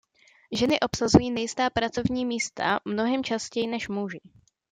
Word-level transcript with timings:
Ženy 0.51 0.79
obsazují 0.79 1.31
nejistá 1.31 1.69
pracovní 1.69 2.25
místa 2.25 2.79
mnohem 2.85 3.23
častěji 3.23 3.67
než 3.67 3.87
muži. 3.89 4.19